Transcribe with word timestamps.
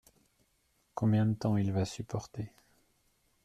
Combien 0.95 1.27
de 1.27 1.35
temps 1.35 1.57
il 1.57 1.71
va 1.71 1.85
supporter? 1.85 2.51